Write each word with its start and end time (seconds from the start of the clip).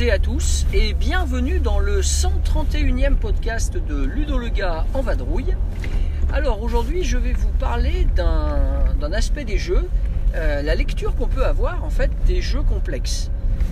et 0.00 0.12
à 0.12 0.18
tous 0.18 0.64
et 0.72 0.94
bienvenue 0.94 1.58
dans 1.58 1.80
le 1.80 2.02
131e 2.02 3.16
podcast 3.16 3.76
de 3.76 4.04
Ludo 4.04 4.38
le 4.38 4.48
gars 4.48 4.86
en 4.94 5.02
vadrouille. 5.02 5.56
Alors 6.32 6.62
aujourd'hui 6.62 7.04
je 7.04 7.16
vais 7.16 7.32
vous 7.32 7.50
parler 7.58 8.06
d'un 8.14 9.12
aspect 9.12 9.44
des 9.44 9.56
jeux, 9.56 9.88
euh, 10.34 10.60
la 10.60 10.74
lecture 10.74 11.16
qu'on 11.16 11.26
peut 11.26 11.46
avoir 11.46 11.82
en 11.84 11.90
fait 11.90 12.10
des 12.26 12.42
jeux 12.42 12.62
complexes. 12.62 13.30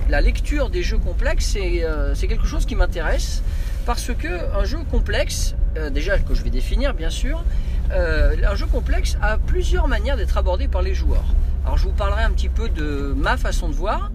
La 0.09 0.23
lecture 0.23 0.71
des 0.71 0.83
jeux 0.83 0.97
complexes 0.99 1.51
c'est 1.53 1.85
euh, 1.85 2.15
quelque 2.15 2.47
chose 2.47 2.65
qui 2.65 2.75
m'intéresse 2.75 3.43
parce 3.85 4.11
que 4.15 4.57
un 4.59 4.65
jeu 4.65 4.79
complexe, 4.91 5.55
euh, 5.77 5.91
déjà 5.91 6.19
que 6.19 6.35
je 6.35 6.43
vais 6.43 6.51
définir 6.51 6.95
bien 6.95 7.11
sûr, 7.11 7.45
un 7.91 8.55
jeu 8.57 8.67
complexe 8.67 9.17
a 9.23 9.39
plusieurs 9.39 9.87
manières 9.87 10.17
d'être 10.17 10.37
abordé 10.39 10.67
par 10.67 10.83
les 10.83 10.95
joueurs. 10.95 11.35
Alors 11.65 11.77
je 11.77 11.85
vous 11.85 11.93
parlerai 11.93 12.25
un 12.25 12.31
petit 12.31 12.49
peu 12.49 12.69
de 12.69 13.15
ma 13.17 13.37
façon 13.37 13.69
de 13.69 13.75
voir, 13.75 14.11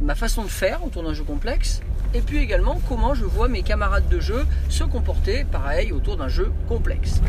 ma 0.00 0.14
façon 0.14 0.42
de 0.42 0.48
faire 0.48 0.84
autour 0.84 1.04
d'un 1.04 1.14
jeu 1.14 1.22
complexe, 1.22 1.80
et 2.14 2.20
puis 2.20 2.38
également 2.38 2.80
comment 2.88 3.14
je 3.14 3.24
vois 3.24 3.48
mes 3.48 3.62
camarades 3.62 4.08
de 4.08 4.20
jeu 4.20 4.46
se 4.68 4.84
comporter 4.84 5.44
pareil 5.44 5.92
autour 5.92 6.16
d'un 6.16 6.28
jeu 6.28 6.52
complexe. 6.68 7.20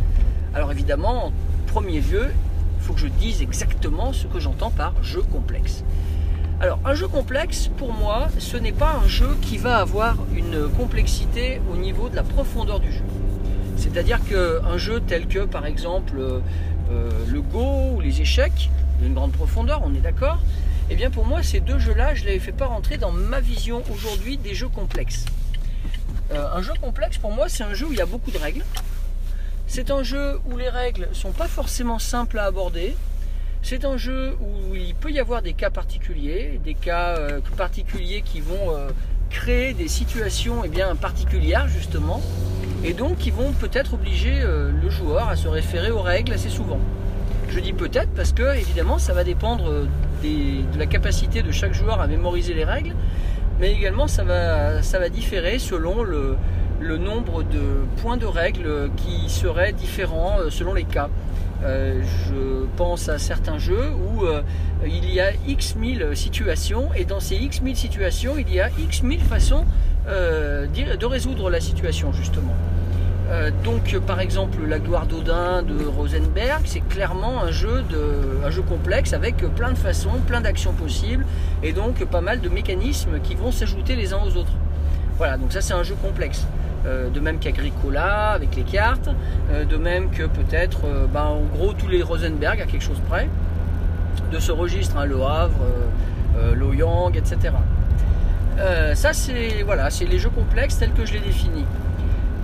Alors 0.54 0.72
évidemment, 0.72 1.28
en 1.28 1.32
premier 1.68 2.00
lieu, 2.00 2.28
il 2.78 2.84
faut 2.84 2.94
que 2.94 3.00
je 3.00 3.08
dise 3.08 3.42
exactement 3.42 4.14
ce 4.14 4.28
que 4.28 4.40
j'entends 4.40 4.70
par 4.70 4.94
jeu 5.04 5.22
complexe. 5.24 5.84
Alors 6.62 6.80
un 6.86 6.94
jeu 6.94 7.08
complexe, 7.08 7.70
pour 7.78 7.92
moi, 7.92 8.28
ce 8.38 8.56
n'est 8.58 8.72
pas 8.72 9.02
un 9.04 9.08
jeu 9.08 9.36
qui 9.42 9.58
va 9.58 9.78
avoir 9.78 10.18
une 10.36 10.70
complexité 10.70 11.60
au 11.74 11.76
niveau 11.76 12.08
de 12.08 12.16
la 12.16 12.24
profondeur 12.24 12.80
du 12.80 12.92
jeu. 12.92 13.04
C'est-à-dire 13.76 14.20
qu'un 14.24 14.78
jeu 14.78 15.02
tel 15.02 15.28
que 15.28 15.40
par 15.40 15.66
exemple 15.66 16.14
euh, 16.18 16.40
euh, 16.92 17.10
le 17.28 17.42
Go 17.42 17.96
ou 17.96 18.00
les 18.00 18.22
échecs, 18.22 18.70
d'une 19.02 19.14
grande 19.14 19.32
profondeur, 19.32 19.82
on 19.84 19.94
est 19.94 20.00
d'accord 20.00 20.40
Eh 20.92 20.96
bien 20.96 21.10
pour 21.10 21.26
moi 21.26 21.42
ces 21.42 21.62
deux 21.62 21.80
jeux-là, 21.80 22.14
je 22.14 22.24
ne 22.24 22.30
les 22.30 22.40
fais 22.40 22.52
pas 22.52 22.68
rentrer 22.68 22.98
dans 22.98 23.12
ma 23.12 23.40
vision 23.40 23.82
aujourd'hui 23.92 24.38
des 24.38 24.54
jeux 24.54 24.68
complexes. 24.68 25.26
Euh, 26.32 26.48
un 26.54 26.62
jeu 26.62 26.74
complexe 26.80 27.18
pour 27.18 27.32
moi 27.32 27.50
c'est 27.50 27.64
un 27.64 27.74
jeu 27.74 27.88
où 27.88 27.92
il 27.92 27.98
y 27.98 28.02
a 28.02 28.06
beaucoup 28.06 28.30
de 28.30 28.38
règles. 28.38 28.64
C'est 29.66 29.90
un 29.90 30.04
jeu 30.04 30.40
où 30.46 30.58
les 30.58 30.70
règles 30.70 31.10
sont 31.12 31.32
pas 31.32 31.48
forcément 31.48 31.98
simples 31.98 32.38
à 32.38 32.44
aborder. 32.44 32.96
C'est 33.64 33.84
un 33.84 33.98
jeu 33.98 34.38
où 34.40 34.76
il 34.76 34.94
peut 34.94 35.10
y 35.12 35.20
avoir 35.20 35.42
des 35.42 35.54
cas 35.54 35.72
particuliers, 35.72 36.62
des 36.64 36.76
cas 36.76 37.18
euh, 37.18 37.40
particuliers 37.58 38.22
qui 38.22 38.40
vont 38.40 38.70
euh, 38.70 38.90
créer 39.32 39.74
des 39.74 39.88
situations 39.88 40.62
eh 40.64 40.70
bien, 40.70 40.96
particulières 40.96 41.68
justement, 41.68 42.22
et 42.84 42.94
donc 42.94 43.18
qui 43.18 43.32
vont 43.32 43.54
peut-être 43.54 43.96
obliger 43.96 44.44
le 44.44 44.90
joueur 44.92 45.30
à 45.30 45.36
se 45.36 45.48
référer 45.48 45.90
aux 45.90 46.04
règles 46.04 46.34
assez 46.34 46.50
souvent. 46.50 46.80
Je 47.50 47.60
dis 47.60 47.74
peut-être 47.74 48.10
parce 48.16 48.34
que 48.34 48.56
évidemment 48.56 48.98
ça 48.98 49.14
va 49.14 49.24
dépendre 49.24 49.70
euh, 49.70 49.86
de 50.24 50.80
la 50.80 50.86
capacité 50.86 51.42
de 51.42 51.52
chaque 51.52 51.74
joueur 51.74 52.02
à 52.02 52.08
mémoriser 52.08 52.54
les 52.54 52.64
règles, 52.64 52.94
mais 53.60 53.72
également 53.72 54.08
ça 54.08 54.24
va, 54.24 54.82
ça 54.82 55.00
va 55.00 55.10
différer 55.10 55.60
selon 55.60 56.04
le, 56.04 56.38
nombre 56.98 57.44
de 57.44 57.62
points 58.02 58.18
de 58.18 58.26
règles 58.26 58.90
qui 58.98 59.30
seraient 59.30 59.74
différents 59.74 60.40
euh, 60.40 60.50
selon 60.50 60.74
les 60.74 60.84
cas. 60.84 61.10
Euh, 61.64 62.02
je 62.28 62.66
pense 62.78 63.10
à 63.10 63.18
certains 63.18 63.58
jeux 63.58 63.90
où 63.92 64.26
il 64.86 65.12
y 65.12 65.20
a 65.20 65.32
X 65.48 65.76
mille 65.76 66.10
situations 66.14 66.90
et 66.96 67.06
dans 67.06 67.20
ces 67.20 67.36
X 67.36 67.62
mille 67.62 67.78
situations, 67.78 68.34
il 68.38 68.54
y 68.54 68.60
a 68.60 68.70
X 68.80 69.04
mille 69.04 69.22
façons 69.22 69.66
de 70.08 71.06
résoudre 71.06 71.50
la 71.50 71.60
situation 71.60 72.12
justement. 72.12 72.54
Euh, 73.32 73.50
donc 73.64 73.98
par 74.06 74.20
exemple 74.20 74.60
la 74.68 74.78
gloire 74.78 75.08
d'Odin 75.08 75.64
de 75.64 75.86
Rosenberg, 75.86 76.62
c'est 76.66 76.82
clairement 76.88 77.42
un 77.42 77.52
jeu, 77.52 77.84
de, 77.90 78.46
un 78.46 78.52
jeu 78.52 78.62
complexe 78.62 79.14
avec 79.14 79.38
plein 79.38 79.72
de 79.72 79.78
façons, 79.78 80.20
plein 80.28 80.42
d'actions 80.42 80.74
possibles 80.74 81.26
et 81.64 81.74
donc 81.74 82.04
pas 82.06 82.22
mal 82.22 82.40
de 82.40 82.50
mécanismes 82.50 83.20
qui 83.24 83.34
vont 83.34 83.52
s'ajouter 83.52 83.96
les 83.96 84.14
uns 84.14 84.20
aux 84.20 84.38
autres. 84.38 84.54
Voilà, 85.18 85.38
donc 85.38 85.52
ça 85.52 85.62
c'est 85.62 85.74
un 85.74 85.84
jeu 85.84 85.96
complexe. 85.96 86.46
Euh, 86.86 87.10
de 87.10 87.20
même 87.20 87.40
qu'Agricola 87.40 88.30
avec 88.30 88.56
les 88.56 88.62
cartes, 88.62 89.10
euh, 89.50 89.66
de 89.66 89.76
même 89.76 90.12
que 90.12 90.24
peut-être, 90.24 90.82
ben, 91.12 91.24
en 91.24 91.42
gros, 91.42 91.74
tous 91.74 91.88
les 91.88 92.04
Rosenberg 92.04 92.62
à 92.62 92.66
quelque 92.66 92.84
chose 92.84 93.02
près, 93.10 93.28
de 94.32 94.38
ce 94.38 94.52
registre, 94.52 94.98
hein, 94.98 95.06
Le 95.06 95.16
Havre, 95.16 95.66
Loyang, 96.54 97.16
etc. 97.16 97.56
Ça 98.94 99.14
c'est 99.14 99.64
voilà, 99.64 99.90
c'est 99.90 100.06
les 100.06 100.20
jeux 100.20 100.30
complexes 100.30 100.78
tels 100.78 100.92
que 100.92 101.06
je 101.06 101.14
les 101.14 101.20
définis. 101.20 101.66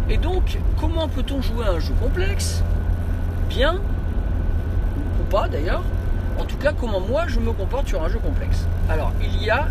Et 0.09 0.17
donc, 0.17 0.57
comment 0.79 1.07
peut-on 1.07 1.41
jouer 1.41 1.65
à 1.65 1.71
un 1.71 1.79
jeu 1.79 1.93
complexe? 2.01 2.63
Bien, 3.49 3.75
ou 5.19 5.23
pas 5.29 5.47
d'ailleurs. 5.47 5.83
En 6.39 6.45
tout 6.45 6.57
cas, 6.57 6.73
comment 6.73 6.99
moi 6.99 7.23
je 7.27 7.39
me 7.39 7.51
comporte 7.51 7.87
sur 7.87 8.03
un 8.03 8.09
jeu 8.09 8.19
complexe. 8.19 8.65
Alors, 8.89 9.11
il 9.21 9.43
y 9.43 9.49
a, 9.49 9.67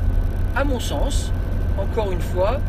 à 0.55 0.65
mon 0.65 0.81
sens, 0.81 1.33
encore 1.79 2.13
une 2.13 2.21
fois, 2.21 2.61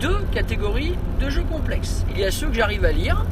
deux 0.00 0.18
catégories 0.32 0.94
de 1.20 1.30
jeux 1.30 1.44
complexes. 1.44 2.04
Il 2.10 2.18
y 2.18 2.24
a 2.24 2.30
ceux 2.30 2.48
que 2.48 2.54
j'arrive 2.54 2.84
à 2.84 2.92
lire 2.92 3.24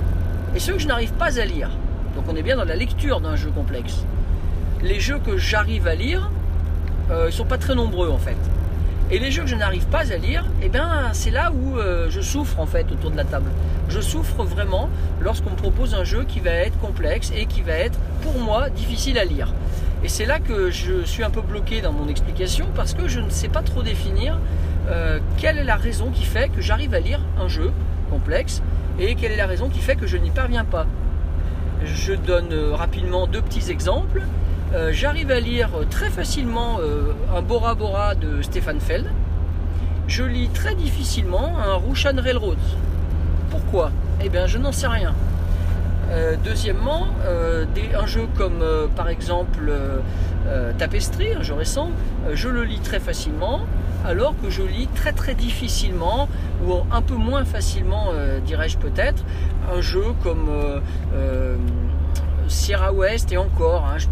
et 0.55 0.59
ceux 0.59 0.75
que 0.75 0.79
je 0.79 0.89
n'arrive 0.89 1.13
pas 1.13 1.39
à 1.39 1.45
lire. 1.45 1.71
Donc 2.15 2.25
on 2.29 2.37
est 2.37 2.43
bien 2.43 2.57
dans 2.57 2.65
la 2.65 2.77
lecture 2.77 3.21
d'un 3.21 3.37
jeu 3.37 3.51
complexe. 3.51 4.05
Les 4.83 5.01
jeux 5.01 5.19
que 5.19 5.37
j'arrive 5.37 5.87
à 5.87 5.95
lire, 5.95 6.31
euh, 7.11 7.27
ils 7.29 7.33
sont 7.33 7.45
pas 7.45 7.59
très 7.59 7.75
nombreux 7.75 8.11
en 8.11 8.19
fait. 8.19 8.37
Et 9.11 9.19
les 9.19 9.31
jeux 9.31 9.43
que 9.43 9.49
je 9.49 9.57
n'arrive 9.57 9.87
pas 9.87 10.13
à 10.13 10.17
lire, 10.17 10.47
eh 10.63 10.69
ben, 10.69 11.11
c'est 11.13 11.31
là 11.31 11.53
où 11.53 11.79
euh, 11.79 12.09
je 12.09 12.21
souffre 12.21 12.59
en 12.59 12.67
fait 12.67 12.91
autour 12.91 13.11
de 13.11 13.17
la 13.17 13.25
table. 13.25 13.51
Je 13.89 14.01
souffre 14.01 14.45
vraiment 14.45 14.89
lorsqu'on 15.21 15.51
me 15.51 15.57
propose 15.57 15.95
un 15.95 16.05
jeu 16.05 16.25
qui 16.25 16.41
va 16.41 16.51
être 16.51 16.79
complexe 16.81 17.31
et 17.37 17.45
qui 17.45 17.61
va 17.61 17.73
être 17.73 17.99
pour 18.23 18.39
moi 18.39 18.71
difficile 18.71 19.19
à 19.19 19.25
lire. 19.25 19.53
Et 20.03 20.09
c'est 20.09 20.25
là 20.25 20.39
que 20.39 20.71
je 20.71 21.05
suis 21.05 21.23
un 21.23 21.31
peu 21.31 21.43
bloqué 21.43 21.83
dans 21.83 21.93
mon 21.93 22.09
explication 22.09 22.67
parce 22.75 22.95
que 22.95 23.07
je 23.07 23.21
ne 23.21 23.29
sais 23.29 23.49
pas 23.49 23.63
trop 23.63 23.83
définir 23.83 24.39
euh, 24.89 25.19
quelle 25.39 25.59
est 25.59 25.65
la 25.65 25.77
raison 25.77 26.11
qui 26.11 26.25
fait 26.25 26.49
que 26.49 26.61
j'arrive 26.61 26.95
à 26.95 27.01
lire 27.01 27.21
un 27.39 27.49
jeu 27.49 27.73
complexe 28.11 28.63
et 28.99 29.15
quelle 29.15 29.33
est 29.33 29.37
la 29.37 29.47
raison 29.47 29.69
qui 29.69 29.81
fait 29.81 29.97
que 29.97 30.07
je 30.07 30.17
n'y 30.17 30.31
parviens 30.31 30.65
pas. 30.65 30.87
Je 31.85 32.15
donne 32.15 32.53
euh, 32.53 32.75
rapidement 32.75 33.27
deux 33.27 33.43
petits 33.43 33.71
exemples. 33.71 34.23
Euh, 34.75 34.91
j'arrive 34.93 35.31
à 35.31 35.39
lire 35.39 35.69
très 35.89 36.11
facilement 36.11 36.79
euh, 36.81 37.13
un 37.33 37.43
Bora 37.43 37.77
Bora 37.77 38.17
de 38.17 38.43
Stefan 38.43 38.81
Feld. 38.81 39.07
Je 40.09 40.25
lis 40.25 40.49
très 40.49 40.75
difficilement 40.75 41.53
un 41.65 41.77
Russian 41.77 42.17
Railroad. 42.17 42.59
Pourquoi? 43.51 43.93
Eh 44.21 44.29
bien, 44.29 44.49
je 44.49 44.59
n'en 44.59 44.73
sais 44.73 44.89
rien. 44.89 45.15
Euh, 46.11 46.35
deuxièmement, 46.45 47.07
euh, 47.25 47.67
un 47.97 48.07
jeu 48.07 48.27
comme 48.37 48.63
euh, 48.63 48.89
par 48.89 49.09
exemple 49.09 49.61
euh, 49.69 49.99
euh, 50.49 50.73
Tapestry, 50.77 51.35
un 51.35 51.43
jeu 51.43 51.55
euh, 51.55 52.33
je 52.35 52.49
le 52.49 52.65
lis 52.65 52.81
très 52.81 52.99
facilement, 52.99 53.61
alors 54.05 54.35
que 54.43 54.51
je 54.51 54.63
lis 54.63 54.89
très 54.89 55.13
très 55.13 55.35
difficilement, 55.35 56.29
ou 56.67 56.73
un 56.93 57.01
peu 57.01 57.15
moins 57.15 57.45
facilement, 57.45 58.09
euh, 58.13 58.41
dirais-je 58.41 58.77
peut-être, 58.79 59.25
un 59.73 59.81
jeu 59.81 60.05
comme 60.25 60.49
euh, 60.51 60.81
euh, 61.15 61.57
Sierra 62.49 62.93
West 62.93 63.33
et 63.33 63.37
encore, 63.37 63.87
hein, 63.87 63.99
je, 63.99 64.07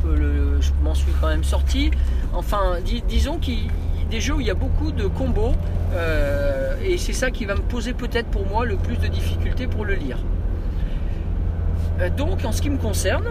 m'en 0.82 0.94
suis 0.94 1.12
quand 1.20 1.28
même 1.28 1.44
sorti. 1.44 1.91
Enfin, 2.32 2.76
dis- 2.84 3.03
disons 3.09 3.38
qu'il 3.38 3.70
des 4.10 4.20
jeux 4.20 4.34
où 4.34 4.41
il 4.41 4.47
y 4.47 4.50
a 4.50 4.54
beaucoup 4.54 4.93
de 4.93 5.06
combos, 5.06 5.54
euh, 5.94 6.75
et 6.84 6.98
c'est 6.98 7.15
ça 7.15 7.31
qui 7.31 7.47
va 7.47 7.54
me 7.54 7.62
poser 7.62 7.94
peut-être 7.94 8.28
pour 8.28 8.47
moi 8.47 8.66
le 8.66 8.76
plus 8.76 8.97
de 8.98 9.06
difficultés 9.06 9.66
pour 9.66 9.87
le 9.87 9.94
lire. 9.94 10.19
Euh, 12.00 12.10
Donc, 12.10 12.44
en 12.44 12.53
ce 12.53 12.60
qui 12.60 12.69
me 12.69 12.76
concerne, 12.76 13.25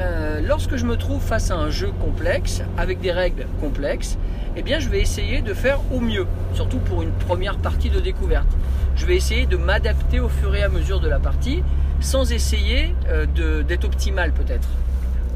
euh, 0.00 0.40
lorsque 0.46 0.76
je 0.76 0.84
me 0.84 0.96
trouve 0.96 1.22
face 1.22 1.50
à 1.50 1.54
un 1.56 1.70
jeu 1.70 1.90
complexe, 2.02 2.62
avec 2.76 3.00
des 3.00 3.12
règles 3.12 3.46
complexes, 3.60 4.18
eh 4.56 4.62
bien, 4.62 4.78
je 4.78 4.90
vais 4.90 5.00
essayer 5.00 5.40
de 5.40 5.54
faire 5.54 5.80
au 5.90 6.00
mieux, 6.00 6.26
surtout 6.52 6.78
pour 6.78 7.02
une 7.02 7.10
première 7.12 7.56
partie 7.56 7.88
de 7.88 8.00
découverte. 8.00 8.48
Je 8.96 9.06
vais 9.06 9.16
essayer 9.16 9.46
de 9.46 9.56
m'adapter 9.56 10.20
au 10.20 10.28
fur 10.28 10.54
et 10.54 10.62
à 10.62 10.68
mesure 10.68 11.00
de 11.00 11.08
la 11.08 11.18
partie, 11.18 11.62
sans 12.04 12.32
essayer 12.32 12.94
euh, 13.08 13.62
d'être 13.62 13.84
optimal 13.84 14.32
peut-être. 14.32 14.68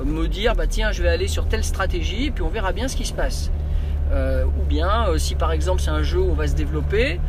Euh, 0.01 0.05
Me 0.05 0.29
dire, 0.29 0.55
bah 0.55 0.67
tiens, 0.67 0.93
je 0.93 1.03
vais 1.03 1.09
aller 1.09 1.27
sur 1.29 1.47
telle 1.49 1.65
stratégie, 1.65 2.31
puis 2.31 2.43
on 2.43 2.49
verra 2.49 2.73
bien 2.73 2.89
ce 2.89 2.97
qui 2.97 3.07
se 3.07 3.15
passe. 3.15 3.51
Euh, 4.13 4.45
ou 4.45 4.65
bien, 4.65 5.07
si 5.19 5.35
par 5.35 5.51
exemple 5.53 5.81
c'est 5.83 5.91
un 5.91 6.03
jeu 6.03 6.21
où 6.21 6.31
on 6.31 6.35
va 6.35 6.47
se 6.47 6.55
développer, 6.55 7.21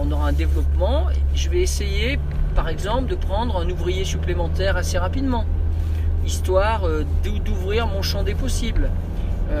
on 0.00 0.12
aura 0.12 0.28
un 0.28 0.32
développement, 0.32 1.06
je 1.34 1.48
vais 1.48 1.60
essayer 1.62 2.18
par 2.54 2.68
exemple 2.68 3.08
de 3.08 3.14
prendre 3.16 3.58
un 3.58 3.68
ouvrier 3.70 4.04
supplémentaire 4.04 4.76
assez 4.76 4.98
rapidement, 4.98 5.44
histoire 6.26 6.82
d'ou- 7.24 7.38
d'ouvrir 7.38 7.86
mon 7.86 8.02
champ 8.02 8.22
des 8.22 8.34
possibles. 8.34 8.90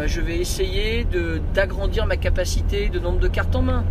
Je 0.06 0.20
vais 0.20 0.36
essayer 0.36 1.06
d'agrandir 1.54 2.06
ma 2.06 2.16
capacité 2.16 2.88
de 2.90 2.98
nombre 3.00 3.18
de 3.20 3.28
cartes 3.28 3.56
en 3.56 3.62
main. 3.62 3.84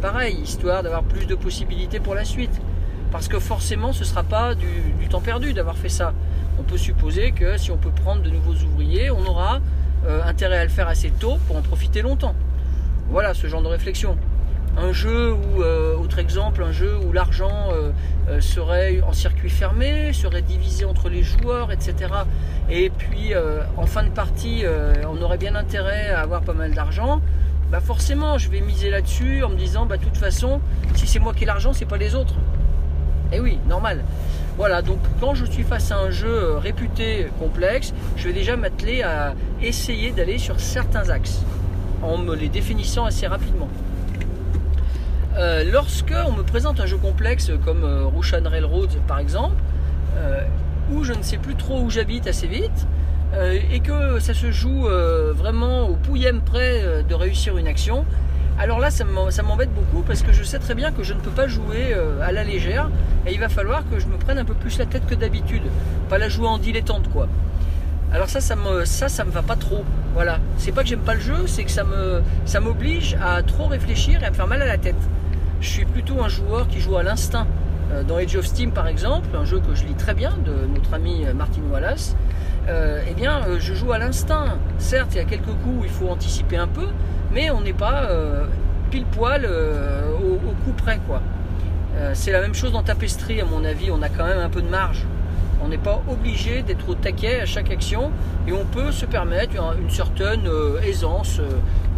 Pareil, 0.00 0.38
histoire 0.42 0.82
d'avoir 0.82 1.02
plus 1.02 1.26
de 1.26 1.34
possibilités 1.34 2.00
pour 2.00 2.14
la 2.14 2.24
suite. 2.24 2.56
Parce 3.14 3.28
que 3.28 3.38
forcément, 3.38 3.92
ce 3.92 4.00
ne 4.00 4.06
sera 4.06 4.24
pas 4.24 4.56
du, 4.56 4.66
temps 5.08 5.20
perdu 5.20 5.52
d'avoir 5.52 5.76
fait 5.76 5.88
ça. 5.88 6.12
on 6.58 6.64
peut 6.64 6.76
supposer 6.76 7.30
que 7.30 7.56
si 7.56 7.70
on 7.70 7.76
peut 7.76 7.92
prendre 7.92 8.22
de 8.22 8.28
nouveaux 8.28 8.56
ouvriers, 8.66 9.08
on 9.08 9.24
aura 9.24 9.60
euh, 10.04 10.20
intérêt 10.24 10.58
à 10.58 10.64
le 10.64 10.68
faire 10.68 10.88
assez 10.88 11.10
tôt 11.10 11.38
pour 11.46 11.56
en 11.56 11.62
profiter 11.62 12.02
longtemps. 12.02 12.34
Voilà 13.10 13.32
ce 13.32 13.46
genre 13.46 13.62
de 13.62 13.68
réflexion. 13.68 14.18
Un 14.76 14.90
jeu 14.90 15.32
ou 15.32 15.62
euh, 15.62 15.96
autre 15.96 16.18
exemple, 16.18 16.64
un 16.64 16.72
jeu 16.72 16.98
où 17.06 17.12
l'argent 17.12 17.68
euh, 17.70 18.40
serait 18.40 19.00
en 19.02 19.12
circuit 19.12 19.48
fermé, 19.48 20.12
serait 20.12 20.42
divisé 20.42 20.84
entre 20.84 21.08
les 21.08 21.22
joueurs, 21.22 21.70
etc. 21.70 21.94
Et 22.68 22.90
puis 22.90 23.32
en 23.76 23.86
fin 23.86 24.02
de 24.02 24.08
partie, 24.10 24.64
on 25.08 25.22
aurait 25.22 25.38
bien 25.38 25.54
intérêt 25.54 26.08
à 26.08 26.22
avoir 26.22 26.40
pas 26.40 26.54
mal 26.54 26.74
d'argent. 26.74 27.20
Bah 27.70 27.78
forcément, 27.78 28.38
je 28.38 28.50
vais 28.50 28.60
miser 28.60 28.90
là-dessus 28.90 29.44
en 29.44 29.50
me 29.50 29.56
disant, 29.56 29.86
bah 29.86 29.98
de 29.98 30.02
toute 30.02 30.16
façon, 30.16 30.60
si 30.96 31.06
c'est 31.06 31.20
moi 31.20 31.32
qui 31.32 31.44
ai 31.44 31.46
l'argent, 31.46 31.72
c'est 31.72 31.86
pas 31.86 31.96
les 31.96 32.16
autres. 32.16 32.34
Et 33.34 33.38
eh 33.38 33.40
oui, 33.40 33.58
normal. 33.68 34.04
Voilà, 34.56 34.80
donc 34.80 35.00
quand 35.20 35.34
je 35.34 35.44
suis 35.44 35.64
face 35.64 35.90
à 35.90 35.98
un 35.98 36.10
jeu 36.10 36.28
euh, 36.28 36.58
réputé 36.58 37.26
complexe, 37.40 37.92
je 38.16 38.28
vais 38.28 38.32
déjà 38.32 38.56
m'atteler 38.56 39.02
à 39.02 39.34
essayer 39.60 40.12
d'aller 40.12 40.38
sur 40.38 40.60
certains 40.60 41.10
axes, 41.10 41.40
en 42.00 42.16
me 42.16 42.36
les 42.36 42.48
définissant 42.48 43.06
assez 43.06 43.26
rapidement. 43.26 43.68
Euh, 45.36 45.64
lorsque 45.68 46.14
on 46.28 46.30
me 46.30 46.44
présente 46.44 46.78
un 46.78 46.86
jeu 46.86 46.96
complexe 46.96 47.50
comme 47.64 47.82
euh, 47.82 48.06
Russian 48.06 48.48
Railroad 48.48 48.90
par 49.08 49.18
exemple, 49.18 49.56
où 50.92 51.02
je 51.02 51.12
ne 51.12 51.22
sais 51.24 51.38
plus 51.38 51.56
trop 51.56 51.80
où 51.80 51.90
j'habite 51.90 52.28
assez 52.28 52.46
vite, 52.46 52.86
et 53.72 53.80
que 53.80 54.20
ça 54.20 54.32
se 54.32 54.52
joue 54.52 54.86
vraiment 55.34 55.88
au 55.88 55.96
pouillème 55.96 56.40
près 56.40 57.02
de 57.02 57.14
réussir 57.16 57.58
une 57.58 57.66
action, 57.66 58.04
alors 58.58 58.78
là, 58.78 58.90
ça 58.90 59.04
m'embête 59.42 59.74
beaucoup 59.74 60.02
parce 60.02 60.22
que 60.22 60.32
je 60.32 60.44
sais 60.44 60.58
très 60.58 60.74
bien 60.74 60.92
que 60.92 61.02
je 61.02 61.12
ne 61.12 61.20
peux 61.20 61.30
pas 61.30 61.48
jouer 61.48 61.92
euh, 61.92 62.20
à 62.22 62.30
la 62.30 62.44
légère 62.44 62.88
et 63.26 63.34
il 63.34 63.40
va 63.40 63.48
falloir 63.48 63.82
que 63.90 63.98
je 63.98 64.06
me 64.06 64.16
prenne 64.16 64.38
un 64.38 64.44
peu 64.44 64.54
plus 64.54 64.78
la 64.78 64.86
tête 64.86 65.06
que 65.06 65.14
d'habitude. 65.14 65.64
Pas 66.08 66.18
la 66.18 66.28
jouer 66.28 66.46
en 66.46 66.58
dilettante, 66.58 67.10
quoi. 67.12 67.28
Alors 68.12 68.28
ça, 68.28 68.40
ça 68.40 68.54
me, 68.54 68.84
ça, 68.84 69.08
ça 69.08 69.24
me 69.24 69.30
va 69.32 69.42
pas 69.42 69.56
trop. 69.56 69.84
Voilà. 70.12 70.38
C'est 70.56 70.70
pas 70.70 70.82
que 70.82 70.88
j'aime 70.88 71.00
pas 71.00 71.14
le 71.14 71.20
jeu, 71.20 71.46
c'est 71.46 71.64
que 71.64 71.70
ça 71.70 71.84
ça 72.44 72.60
m'oblige 72.60 73.16
à 73.20 73.42
trop 73.42 73.66
réfléchir 73.66 74.22
et 74.22 74.26
à 74.26 74.30
me 74.30 74.34
faire 74.36 74.46
mal 74.46 74.62
à 74.62 74.66
la 74.66 74.78
tête. 74.78 74.94
Je 75.60 75.68
suis 75.68 75.84
plutôt 75.84 76.22
un 76.22 76.28
joueur 76.28 76.68
qui 76.68 76.80
joue 76.80 76.96
à 76.96 77.02
l'instinct. 77.02 77.46
Euh, 77.92 78.02
dans 78.02 78.16
Age 78.16 78.36
of 78.36 78.46
Steam, 78.46 78.70
par 78.70 78.86
exemple, 78.86 79.28
un 79.36 79.44
jeu 79.44 79.60
que 79.60 79.74
je 79.74 79.84
lis 79.84 79.94
très 79.94 80.14
bien 80.14 80.32
de 80.44 80.52
notre 80.72 80.94
ami 80.94 81.24
euh, 81.26 81.34
Martin 81.34 81.62
Wallace, 81.70 82.16
eh 82.68 83.14
bien, 83.14 83.42
je 83.58 83.74
joue 83.74 83.92
à 83.92 83.98
l'instinct. 83.98 84.58
Certes, 84.78 85.10
il 85.12 85.18
y 85.18 85.20
a 85.20 85.24
quelques 85.24 85.44
coups 85.44 85.80
où 85.80 85.84
il 85.84 85.90
faut 85.90 86.08
anticiper 86.08 86.56
un 86.56 86.68
peu, 86.68 86.86
mais 87.34 87.50
on 87.50 87.60
n'est 87.60 87.72
pas 87.72 88.04
euh, 88.04 88.44
pile 88.90 89.04
poil 89.06 89.44
euh, 89.44 90.02
au, 90.16 90.52
coup 90.64 90.72
près 90.76 90.98
quoi. 91.06 91.20
Euh, 91.96 92.12
c'est 92.14 92.30
la 92.30 92.40
même 92.40 92.54
chose 92.54 92.72
dans 92.72 92.82
Tapestry 92.82 93.40
à 93.40 93.44
mon 93.44 93.64
avis, 93.64 93.90
on 93.90 94.02
a 94.02 94.08
quand 94.08 94.24
même 94.24 94.38
un 94.38 94.48
peu 94.48 94.62
de 94.62 94.68
marge. 94.68 95.04
On 95.62 95.68
n'est 95.68 95.78
pas 95.78 96.02
obligé 96.08 96.62
d'être 96.62 96.88
au 96.88 96.94
taquet 96.94 97.40
à 97.40 97.46
chaque 97.46 97.70
action 97.70 98.12
et 98.46 98.52
on 98.52 98.64
peut 98.64 98.92
se 98.92 99.06
permettre 99.06 99.54
une, 99.54 99.88
certaine 99.88 100.46
aisance, 100.86 101.40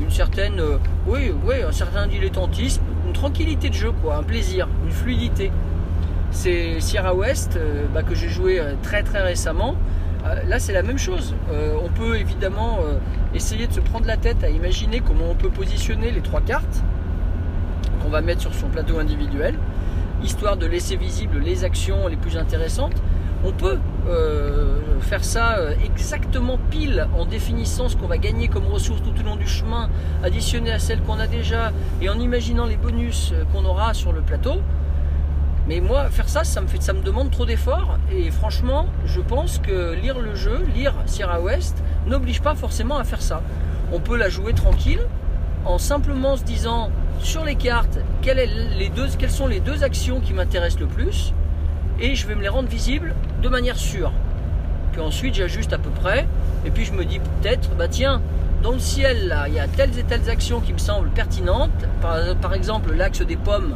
une 0.01 0.11
certaine, 0.11 0.63
oui, 1.07 1.33
oui, 1.45 1.63
un 1.67 1.73
certain 1.73 2.07
dilettantisme, 2.07 2.83
une 3.07 3.13
tranquillité 3.13 3.69
de 3.69 3.75
jeu, 3.75 3.91
quoi, 3.91 4.17
un 4.17 4.23
plaisir, 4.23 4.69
une 4.85 4.93
fluidité. 4.93 5.51
C'est 6.31 6.81
Sierra 6.81 7.13
West 7.13 7.59
bah, 7.93 8.05
que 8.05 8.15
j'ai 8.15 8.29
joué 8.29 8.63
très 8.83 9.03
très 9.03 9.23
récemment. 9.23 9.75
Euh, 10.27 10.43
là, 10.47 10.59
c'est 10.59 10.73
la 10.73 10.83
même 10.83 10.99
chose. 10.99 11.35
Euh, 11.51 11.77
on 11.83 11.89
peut 11.89 12.19
évidemment 12.19 12.79
euh, 12.81 12.99
essayer 13.35 13.67
de 13.67 13.73
se 13.73 13.81
prendre 13.81 14.07
la 14.07 14.17
tête 14.17 14.43
à 14.45 14.51
imaginer 14.51 15.01
comment 15.01 15.31
on 15.31 15.35
peut 15.35 15.51
positionner 15.51 16.11
les 16.11 16.21
trois 16.21 16.41
cartes 16.41 16.83
qu'on 18.03 18.11
va 18.11 18.21
mettre 18.21 18.41
sur 18.41 18.55
son 18.55 18.69
plateau 18.69 18.99
individuel, 18.99 19.55
histoire 20.23 20.57
de 20.57 20.67
laisser 20.67 20.97
visibles 20.97 21.39
les 21.39 21.65
actions 21.65 22.09
les 22.09 22.17
plus 22.17 22.37
intéressantes. 22.37 22.95
On 23.45 23.53
peut 23.53 23.79
faire 25.01 25.23
ça 25.25 25.59
exactement 25.85 26.59
pile 26.71 27.07
en 27.17 27.27
définissant 27.27 27.89
ce 27.89 27.97
qu'on 27.97 28.07
va 28.07 28.19
gagner 28.19 28.49
comme 28.49 28.67
ressources 28.67 29.03
tout 29.03 29.13
au 29.21 29.25
long 29.25 29.37
du 29.37 29.47
chemin, 29.47 29.89
additionné 30.25 30.73
à 30.73 30.79
celles 30.79 31.01
qu'on 31.01 31.19
a 31.19 31.27
déjà 31.27 31.73
et 32.01 32.09
en 32.09 32.19
imaginant 32.19 32.67
les 32.67 32.77
bonus 32.77 33.35
qu'on 33.53 33.65
aura 33.65 33.95
sur 33.95 34.13
le 34.13 34.21
plateau. 34.21 34.63
Mais 35.69 35.81
moi, 35.81 36.09
faire 36.11 36.29
ça, 36.29 36.45
ça 36.45 36.61
me, 36.61 36.69
fait, 36.69 36.81
ça 36.81 36.93
me 36.93 37.03
demande 37.03 37.31
trop 37.31 37.45
d'efforts. 37.45 37.99
Et 38.13 38.31
franchement, 38.31 38.87
je 39.05 39.21
pense 39.21 39.59
que 39.59 39.95
lire 39.95 40.19
le 40.19 40.35
jeu, 40.35 40.65
lire 40.75 40.95
Sierra 41.07 41.41
West, 41.41 41.83
n'oblige 42.07 42.41
pas 42.41 42.55
forcément 42.55 42.99
à 42.99 43.05
faire 43.05 43.21
ça. 43.21 43.43
On 43.93 43.99
peut 43.99 44.17
la 44.17 44.29
jouer 44.29 44.53
tranquille, 44.53 45.01
en 45.65 45.79
simplement 45.79 46.37
se 46.37 46.45
disant 46.45 46.91
sur 47.21 47.45
les 47.45 47.57
cartes 47.57 47.99
quelles, 48.23 48.49
sont 49.29 49.49
les 49.49 49.61
deux 49.61 49.83
actions 49.83 50.21
qui 50.21 50.33
m'intéressent 50.33 50.81
le 50.81 50.87
plus, 50.87 51.35
et 51.99 52.15
je 52.15 52.27
vais 52.27 52.37
me 52.37 52.43
les 52.43 52.49
rendre 52.49 52.69
visibles 52.69 53.15
de 53.43 53.49
manière 53.49 53.77
sûre. 53.77 54.13
Puis 54.93 55.01
ensuite, 55.01 55.35
j'ajuste 55.35 55.73
à 55.73 55.79
peu 55.79 55.91
près, 55.91 56.27
et 56.65 56.71
puis 56.71 56.85
je 56.85 56.93
me 56.93 57.05
dis 57.05 57.19
peut-être, 57.19 57.71
bah 57.77 57.89
tiens, 57.89 58.23
dans 58.63 58.73
le 58.73 58.79
ciel, 58.79 59.29
là, 59.29 59.49
il 59.49 59.55
y 59.55 59.61
a 59.61 59.67
telles 59.67 59.99
et 59.99 60.05
telles 60.05 60.31
actions 60.31 60.61
qui 60.61 60.73
me 60.73 60.79
semblent 60.79 61.11
pertinentes. 61.11 61.71
par 62.01 62.55
exemple, 62.55 62.95
l'axe 62.95 63.23
des 63.23 63.37
pommes 63.37 63.75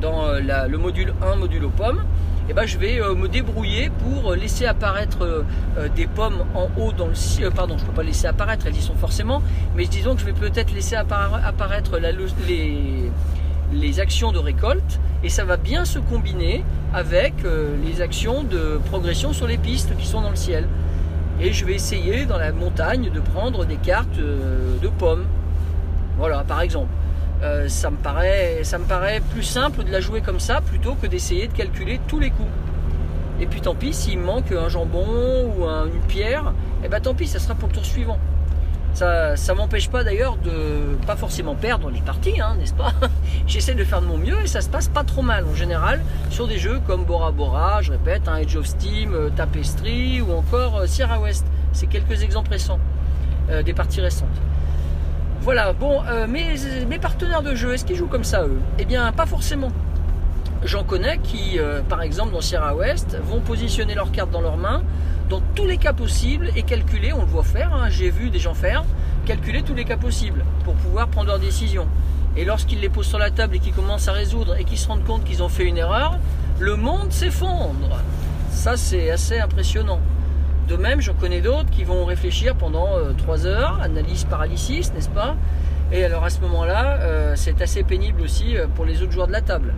dans 0.00 0.26
euh, 0.26 0.66
le 0.68 0.78
module 0.78 1.12
1, 1.22 1.36
module 1.36 1.64
aux 1.64 1.70
pommes, 1.70 2.02
eh 2.48 2.52
ben, 2.52 2.66
je 2.66 2.78
vais 2.78 3.00
euh, 3.00 3.14
me 3.14 3.28
débrouiller 3.28 3.90
pour 3.90 4.34
laisser 4.34 4.66
apparaître 4.66 5.22
euh, 5.22 5.88
des 5.94 6.06
pommes 6.06 6.44
en 6.54 6.68
haut 6.80 6.92
dans 6.92 7.08
le 7.08 7.14
ciel. 7.14 7.50
Pardon, 7.50 7.76
je 7.76 7.82
ne 7.82 7.88
peux 7.88 7.94
pas 7.94 8.02
laisser 8.02 8.26
apparaître, 8.26 8.66
elles 8.66 8.76
y 8.76 8.82
sont 8.82 8.94
forcément, 8.94 9.42
mais 9.74 9.86
disons 9.86 10.14
que 10.14 10.20
je 10.20 10.26
vais 10.26 10.32
peut-être 10.32 10.72
laisser 10.72 10.96
apparaître 10.96 11.98
les 13.72 14.00
actions 14.00 14.32
de 14.32 14.38
récolte 14.38 15.00
et 15.24 15.28
ça 15.28 15.44
va 15.44 15.56
bien 15.56 15.84
se 15.84 15.98
combiner 15.98 16.64
avec 16.94 17.34
les 17.84 18.00
actions 18.00 18.44
de 18.44 18.78
progression 18.86 19.32
sur 19.32 19.46
les 19.46 19.58
pistes 19.58 19.96
qui 19.96 20.06
sont 20.06 20.20
dans 20.20 20.30
le 20.30 20.36
ciel. 20.36 20.68
Et 21.40 21.52
je 21.52 21.64
vais 21.64 21.74
essayer 21.74 22.26
dans 22.26 22.38
la 22.38 22.52
montagne 22.52 23.10
de 23.12 23.20
prendre 23.20 23.64
des 23.64 23.76
cartes 23.76 24.18
de 24.18 24.88
pommes. 24.88 25.24
Voilà, 26.16 26.44
par 26.44 26.60
exemple. 26.60 26.88
Euh, 27.42 27.68
ça, 27.68 27.90
me 27.90 27.96
paraît, 27.96 28.60
ça 28.62 28.78
me 28.78 28.84
paraît 28.84 29.20
plus 29.20 29.42
simple 29.42 29.84
de 29.84 29.90
la 29.90 30.00
jouer 30.00 30.22
comme 30.22 30.40
ça 30.40 30.60
plutôt 30.60 30.94
que 30.94 31.06
d'essayer 31.06 31.48
de 31.48 31.52
calculer 31.52 32.00
tous 32.08 32.18
les 32.18 32.30
coups. 32.30 32.48
Et 33.40 33.46
puis 33.46 33.60
tant 33.60 33.74
pis, 33.74 33.92
s'il 33.92 34.18
me 34.18 34.24
manque 34.24 34.50
un 34.52 34.68
jambon 34.68 35.52
ou 35.58 35.64
une 35.64 36.00
pierre, 36.08 36.54
et 36.82 36.86
eh 36.86 36.88
ben 36.88 37.00
tant 37.00 37.14
pis, 37.14 37.26
ça 37.26 37.38
sera 37.38 37.54
pour 37.54 37.68
le 37.68 37.74
tour 37.74 37.84
suivant. 37.84 38.18
Ça, 38.94 39.36
ça 39.36 39.54
m'empêche 39.54 39.90
pas 39.90 40.04
d'ailleurs 40.04 40.38
de 40.38 40.96
pas 41.06 41.16
forcément 41.16 41.54
perdre 41.54 41.90
les 41.90 42.00
parties, 42.00 42.40
hein, 42.40 42.56
n'est-ce 42.58 42.72
pas? 42.72 42.94
J'essaie 43.46 43.74
de 43.74 43.84
faire 43.84 44.00
de 44.00 44.06
mon 44.06 44.16
mieux 44.16 44.40
et 44.42 44.46
ça 44.46 44.62
se 44.62 44.70
passe 44.70 44.88
pas 44.88 45.04
trop 45.04 45.20
mal 45.20 45.44
en 45.44 45.54
général 45.54 46.00
sur 46.30 46.48
des 46.48 46.56
jeux 46.56 46.80
comme 46.86 47.04
Bora 47.04 47.30
Bora, 47.30 47.82
je 47.82 47.92
répète, 47.92 48.26
hein, 48.26 48.36
Age 48.42 48.56
of 48.56 48.64
Steam, 48.64 49.12
euh, 49.12 49.28
Tapestry 49.28 50.22
ou 50.22 50.32
encore 50.32 50.78
euh, 50.78 50.86
Sierra 50.86 51.20
West. 51.20 51.44
C'est 51.72 51.88
quelques 51.88 52.22
exemples 52.22 52.52
récents, 52.52 52.80
des 53.66 53.74
parties 53.74 54.00
récentes. 54.00 54.40
Voilà, 55.40 55.72
bon, 55.72 56.02
euh, 56.08 56.26
mes, 56.26 56.98
partenaires 56.98 57.42
de 57.42 57.54
jeu, 57.54 57.74
est-ce 57.74 57.84
qu'ils 57.84 57.96
jouent 57.96 58.08
comme 58.08 58.24
ça 58.24 58.42
eux? 58.42 58.58
Eh 58.78 58.84
bien, 58.84 59.12
pas 59.12 59.26
forcément. 59.26 59.70
J'en 60.64 60.82
connais 60.82 61.18
qui, 61.18 61.58
euh, 61.58 61.82
par 61.82 62.02
exemple, 62.02 62.32
dans 62.32 62.40
Sierra 62.40 62.74
West, 62.74 63.16
vont 63.22 63.40
positionner 63.40 63.94
leurs 63.94 64.10
cartes 64.10 64.30
dans 64.30 64.40
leurs 64.40 64.56
mains 64.56 64.82
dans 65.28 65.40
tous 65.54 65.66
les 65.66 65.76
cas 65.76 65.92
possibles 65.92 66.50
et 66.54 66.62
calculer, 66.62 67.12
on 67.12 67.20
le 67.20 67.26
voit 67.26 67.42
faire, 67.42 67.74
hein, 67.74 67.88
j'ai 67.90 68.10
vu 68.10 68.30
des 68.30 68.38
gens 68.38 68.54
faire, 68.54 68.84
calculer 69.24 69.62
tous 69.62 69.74
les 69.74 69.84
cas 69.84 69.96
possibles 69.96 70.44
pour 70.64 70.74
pouvoir 70.74 71.08
prendre 71.08 71.28
leurs 71.28 71.40
décisions. 71.40 71.88
Et 72.36 72.44
lorsqu'ils 72.44 72.80
les 72.80 72.88
posent 72.88 73.08
sur 73.08 73.18
la 73.18 73.30
table 73.30 73.56
et 73.56 73.58
qu'ils 73.58 73.72
commencent 73.72 74.08
à 74.08 74.12
résoudre 74.12 74.56
et 74.56 74.64
qu'ils 74.64 74.78
se 74.78 74.86
rendent 74.86 75.04
compte 75.04 75.24
qu'ils 75.24 75.42
ont 75.42 75.48
fait 75.48 75.64
une 75.64 75.78
erreur, 75.78 76.18
le 76.60 76.76
monde 76.76 77.10
s'effondre. 77.10 78.00
Ça, 78.50 78.76
c'est 78.76 79.10
assez 79.10 79.38
impressionnant. 79.38 80.00
De 80.68 80.74
même, 80.74 81.00
j'en 81.00 81.14
connais 81.14 81.40
d'autres 81.40 81.70
qui 81.70 81.84
vont 81.84 82.04
réfléchir 82.04 82.56
pendant 82.56 82.88
3 83.18 83.46
euh, 83.46 83.48
heures, 83.48 83.80
analyse 83.82 84.24
paralysis, 84.24 84.92
n'est-ce 84.92 85.08
pas? 85.08 85.36
Et 85.92 86.04
alors 86.04 86.24
à 86.24 86.30
ce 86.30 86.40
moment-là, 86.40 86.98
euh, 87.02 87.34
c'est 87.36 87.62
assez 87.62 87.84
pénible 87.84 88.20
aussi 88.20 88.56
euh, 88.56 88.66
pour 88.74 88.84
les 88.84 89.00
autres 89.02 89.12
joueurs 89.12 89.28
de 89.28 89.32
la 89.32 89.42
table. 89.42 89.74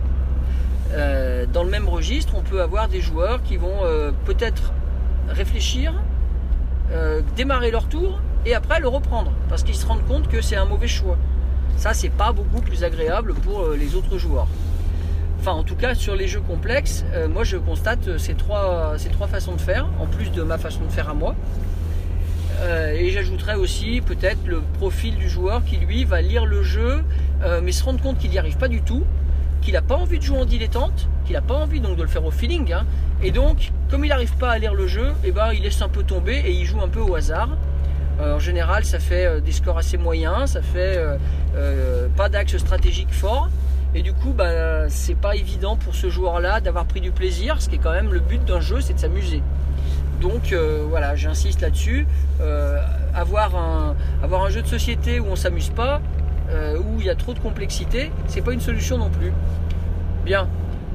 dans 1.53 1.63
le 1.63 1.69
même 1.69 1.87
registre, 1.87 2.33
on 2.35 2.41
peut 2.41 2.61
avoir 2.61 2.87
des 2.87 3.01
joueurs 3.01 3.43
qui 3.43 3.57
vont 3.57 3.81
peut-être 4.25 4.73
réfléchir, 5.27 5.93
démarrer 7.35 7.69
leur 7.69 7.85
tour 7.87 8.19
et 8.47 8.55
après 8.55 8.79
le 8.79 8.87
reprendre 8.87 9.31
parce 9.49 9.61
qu'ils 9.61 9.75
se 9.75 9.85
rendent 9.85 10.07
compte 10.07 10.27
que 10.27 10.41
c'est 10.41 10.55
un 10.55 10.65
mauvais 10.65 10.87
choix. 10.87 11.17
Ça, 11.77 11.93
c'est 11.93 12.09
pas 12.23 12.31
beaucoup 12.31 12.61
plus 12.61 12.83
agréable 12.83 13.35
pour 13.35 13.67
les 13.81 13.93
autres 13.93 14.17
joueurs. 14.17 14.47
Enfin, 15.39 15.53
en 15.53 15.63
tout 15.63 15.75
cas, 15.75 15.95
sur 15.95 16.15
les 16.15 16.27
jeux 16.27 16.41
complexes, 16.41 17.05
euh, 17.13 17.29
moi 17.29 17.45
je 17.45 17.55
constate 17.55 18.17
ces 18.17 18.33
trois, 18.33 18.95
ces 18.97 19.07
trois 19.07 19.27
façons 19.27 19.55
de 19.55 19.61
faire, 19.61 19.87
en 20.01 20.05
plus 20.05 20.31
de 20.31 20.43
ma 20.43 20.57
façon 20.57 20.81
de 20.83 20.91
faire 20.91 21.07
à 21.07 21.13
moi. 21.13 21.33
Euh, 22.59 22.91
et 22.91 23.09
j'ajouterais 23.11 23.55
aussi 23.55 24.01
peut-être 24.01 24.45
le 24.45 24.59
profil 24.79 25.15
du 25.15 25.29
joueur 25.29 25.63
qui 25.63 25.77
lui 25.77 26.03
va 26.03 26.21
lire 26.21 26.45
le 26.45 26.61
jeu, 26.61 27.05
euh, 27.41 27.61
mais 27.63 27.71
se 27.71 27.85
rendre 27.85 28.01
compte 28.01 28.17
qu'il 28.17 28.31
n'y 28.31 28.37
arrive 28.37 28.57
pas 28.57 28.67
du 28.67 28.81
tout, 28.81 29.05
qu'il 29.61 29.73
n'a 29.75 29.81
pas 29.81 29.95
envie 29.95 30.19
de 30.19 30.23
jouer 30.23 30.39
en 30.39 30.45
dilettante, 30.45 31.07
qu'il 31.23 31.35
n'a 31.35 31.41
pas 31.41 31.55
envie 31.55 31.79
donc 31.79 31.95
de 31.95 32.01
le 32.01 32.09
faire 32.09 32.25
au 32.25 32.31
feeling. 32.31 32.73
Hein. 32.73 32.85
et 33.23 33.31
donc, 33.31 33.71
comme 33.89 34.03
il 34.03 34.09
n'arrive 34.09 34.35
pas 34.35 34.51
à 34.51 34.57
lire 34.57 34.73
le 34.73 34.87
jeu, 34.87 35.13
eh 35.23 35.31
ben, 35.31 35.53
il 35.53 35.63
laisse 35.63 35.81
un 35.81 35.87
peu 35.87 36.03
tomber 36.03 36.35
et 36.35 36.51
il 36.51 36.65
joue 36.65 36.81
un 36.81 36.89
peu 36.89 36.99
au 36.99 37.15
hasard. 37.15 37.57
en 38.21 38.39
général, 38.39 38.83
ça 38.83 38.99
fait 38.99 39.39
des 39.39 39.53
scores 39.53 39.77
assez 39.77 39.97
moyens, 39.97 40.51
ça 40.51 40.61
fait 40.61 40.99
pas 42.17 42.27
d'axe 42.27 42.57
stratégique 42.57 43.13
fort. 43.13 43.49
Et 43.95 44.03
du 44.03 44.13
coup, 44.13 44.33
bah, 44.33 44.87
c'est 44.89 45.15
pas 45.15 45.35
évident 45.35 45.75
pour 45.75 45.95
ce 45.95 46.09
joueur-là 46.09 46.61
d'avoir 46.61 46.85
pris 46.85 47.01
du 47.01 47.11
plaisir, 47.11 47.61
ce 47.61 47.69
qui 47.69 47.75
est 47.75 47.79
quand 47.79 47.91
même 47.91 48.13
le 48.13 48.19
but 48.19 48.43
d'un 48.45 48.59
jeu, 48.59 48.81
c'est 48.81 48.93
de 48.93 48.99
s'amuser. 48.99 49.41
Donc 50.21 50.51
euh, 50.51 50.85
voilà, 50.87 51.15
j'insiste 51.15 51.61
là-dessus. 51.61 52.05
Euh, 52.41 52.81
avoir, 53.15 53.55
un, 53.55 53.95
jeu 54.49 54.61
de 54.61 54.67
société 54.67 55.19
où 55.19 55.25
on 55.27 55.35
s'amuse 55.35 55.69
pas, 55.69 56.01
euh, 56.51 56.77
où 56.77 56.99
il 56.99 57.05
y 57.05 57.09
a 57.09 57.15
trop 57.15 57.33
de 57.33 57.39
complexité, 57.39 58.11
c'est 58.27 58.41
pas 58.41 58.53
une 58.53 58.61
solution 58.61 58.97
non 58.97 59.09
plus. 59.09 59.31
Bien. 60.25 60.47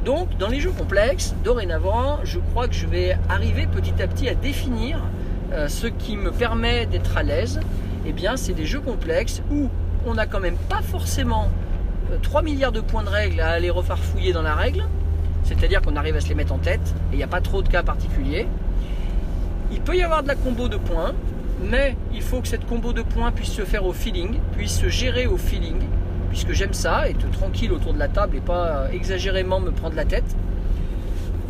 Donc 0.04 0.36
dans 0.38 0.48
les 0.48 0.60
jeux 0.60 0.72
complexes, 0.72 1.34
dorénavant, 1.42 2.20
je 2.24 2.38
crois 2.38 2.68
que 2.68 2.74
je 2.74 2.86
vais 2.86 3.16
arriver 3.28 3.66
petit 3.66 4.02
à 4.02 4.06
petit 4.06 4.28
à 4.28 4.34
définir 4.34 4.98
ce 5.68 5.86
qui 5.86 6.16
me 6.16 6.32
permet 6.32 6.84
d'être 6.84 7.16
à 7.16 7.22
l'aise. 7.22 7.60
Eh 8.06 8.12
bien, 8.12 8.36
c'est 8.36 8.54
des 8.54 8.66
jeux 8.66 8.80
complexes 8.80 9.40
où 9.52 9.70
on 10.04 10.14
n'a 10.14 10.26
quand 10.26 10.40
même 10.40 10.56
pas 10.68 10.82
forcément 10.82 11.48
3 12.22 12.42
milliards 12.42 12.72
de 12.72 12.80
points 12.80 13.02
de 13.02 13.08
règles 13.08 13.40
à 13.40 13.50
aller 13.50 13.70
refarfouiller 13.70 14.32
dans 14.32 14.42
la 14.42 14.54
règle. 14.54 14.84
C'est-à-dire 15.44 15.82
qu'on 15.82 15.96
arrive 15.96 16.16
à 16.16 16.20
se 16.20 16.28
les 16.28 16.34
mettre 16.34 16.52
en 16.52 16.58
tête 16.58 16.94
et 17.10 17.14
il 17.14 17.16
n'y 17.18 17.22
a 17.22 17.26
pas 17.28 17.40
trop 17.40 17.62
de 17.62 17.68
cas 17.68 17.82
particuliers. 17.82 18.46
Il 19.72 19.80
peut 19.80 19.96
y 19.96 20.02
avoir 20.02 20.22
de 20.22 20.28
la 20.28 20.34
combo 20.34 20.68
de 20.68 20.76
points, 20.76 21.12
mais 21.62 21.96
il 22.14 22.22
faut 22.22 22.40
que 22.40 22.48
cette 22.48 22.66
combo 22.66 22.92
de 22.92 23.02
points 23.02 23.30
puisse 23.32 23.52
se 23.52 23.62
faire 23.62 23.84
au 23.84 23.92
feeling, 23.92 24.38
puisse 24.56 24.78
se 24.80 24.88
gérer 24.88 25.26
au 25.26 25.36
feeling, 25.36 25.76
puisque 26.30 26.52
j'aime 26.52 26.72
ça, 26.72 27.08
être 27.08 27.30
tranquille 27.30 27.72
autour 27.72 27.92
de 27.92 27.98
la 27.98 28.08
table 28.08 28.36
et 28.36 28.40
pas 28.40 28.86
exagérément 28.92 29.60
me 29.60 29.70
prendre 29.70 29.96
la 29.96 30.04
tête. 30.04 30.34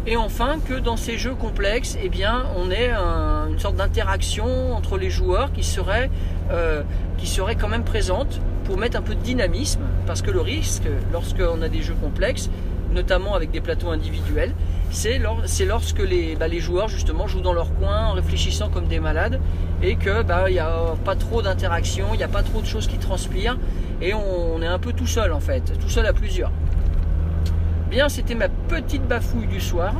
Et 0.06 0.16
enfin, 0.16 0.56
que 0.66 0.74
dans 0.74 0.96
ces 0.98 1.16
jeux 1.16 1.34
complexes, 1.34 1.96
eh 2.02 2.08
bien, 2.10 2.44
on 2.56 2.70
ait 2.70 2.90
un- 2.90 3.48
une 3.48 3.58
sorte 3.58 3.76
d'interaction 3.76 4.74
entre 4.74 4.98
les 4.98 5.08
joueurs 5.08 5.50
qui 5.52 5.62
serait, 5.62 6.10
euh, 6.50 6.82
qui 7.16 7.26
serait 7.26 7.54
quand 7.56 7.68
même 7.68 7.84
présente 7.84 8.38
pour 8.64 8.78
mettre 8.78 8.96
un 8.98 9.02
peu 9.02 9.14
de 9.14 9.20
dynamisme. 9.20 9.82
Parce 10.06 10.22
que 10.22 10.30
le 10.30 10.40
risque, 10.40 10.84
lorsqu'on 11.12 11.62
a 11.62 11.68
des 11.68 11.82
jeux 11.82 11.96
complexes, 12.00 12.50
notamment 12.92 13.34
avec 13.34 13.50
des 13.50 13.60
plateaux 13.60 13.90
individuels, 13.90 14.52
c'est 14.90 15.18
lors- 15.18 15.42
c'est 15.46 15.64
lorsque 15.64 15.98
les, 15.98 16.36
bah, 16.36 16.48
les 16.48 16.60
joueurs 16.60 16.88
justement 16.88 17.26
jouent 17.26 17.40
dans 17.40 17.52
leur 17.52 17.74
coin 17.74 18.06
en 18.06 18.12
réfléchissant 18.12 18.68
comme 18.68 18.86
des 18.86 19.00
malades 19.00 19.40
et 19.82 19.96
que 19.96 20.22
bah, 20.22 20.44
il 20.48 20.54
n'y 20.54 20.58
a 20.60 20.94
pas 21.04 21.16
trop 21.16 21.42
d'interaction, 21.42 22.06
il 22.12 22.18
n'y 22.18 22.22
a 22.22 22.28
pas 22.28 22.42
trop 22.42 22.60
de 22.60 22.66
choses 22.66 22.86
qui 22.86 22.98
transpirent 22.98 23.58
et 24.00 24.14
on, 24.14 24.62
est 24.62 24.66
un 24.66 24.78
peu 24.78 24.92
tout 24.92 25.06
seul 25.06 25.32
en 25.32 25.40
fait, 25.40 25.78
tout 25.80 25.88
seul 25.88 26.06
à 26.06 26.12
plusieurs. 26.12 26.52
Bien, 27.90 28.08
c'était 28.08 28.34
ma 28.34 28.48
petite 28.48 29.06
bafouille 29.06 29.46
du 29.46 29.60
soir. 29.60 29.94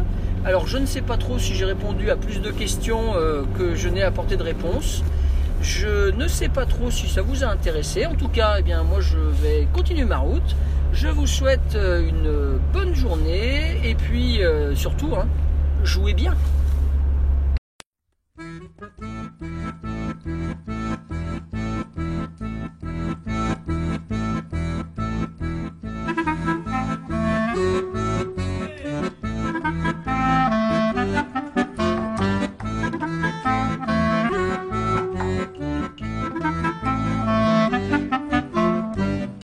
Alors, 0.45 0.67
je 0.67 0.79
ne 0.79 0.87
sais 0.87 1.01
pas 1.01 1.17
trop 1.17 1.39
si 1.39 1.55
j'ai 1.55 1.65
répondu 1.65 2.11
à 2.11 2.17
plus 2.17 2.41
de 2.41 2.51
questions 2.51 3.15
euh, 3.15 3.45
que 3.57 3.75
je 3.75 3.89
n'ai 3.89 4.03
apporté 4.03 4.37
de 4.37 4.43
réponse. 4.43 5.03
Je 5.65 6.11
ne 6.11 6.29
sais 6.29 6.51
pas 6.51 6.67
trop 6.67 6.91
si 6.91 7.09
ça 7.09 7.23
vous 7.23 7.43
a 7.43 7.47
intéressé. 7.47 8.05
En 8.05 8.15
tout 8.15 8.29
cas, 8.29 8.57
eh 8.59 8.63
bien, 8.63 8.83
moi, 8.83 9.01
je 9.01 9.17
vais 9.17 9.67
continuer 9.73 10.05
ma 10.05 10.19
route. 10.19 10.55
Je 10.93 11.09
vous 11.09 11.27
souhaite 11.27 11.75
euh, 11.75 12.07
une 12.07 12.59
bonne 12.75 12.95
journée 12.95 13.81
et 13.83 13.95
puis 13.95 14.45
euh, 14.45 14.75
surtout, 14.77 15.17
hein, 15.17 15.27
jouez 15.83 16.13
bien. 16.13 16.35